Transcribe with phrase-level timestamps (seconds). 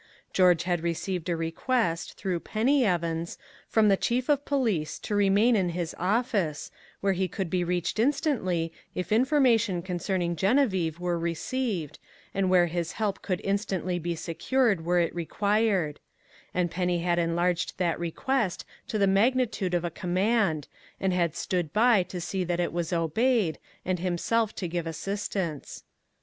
[0.33, 5.55] George had received a request, through Penny Evans, from the chief of police to remain
[5.55, 11.99] in his office, where he could be reached instantly if information concerning Geneviève were received,
[12.33, 15.99] and where his help could instantly be secured were it required;
[16.51, 20.67] and Penny had enlarged that request to the magnitude of a command
[20.99, 25.83] and had stood by to see that it was obeyed, and himself to give assistance.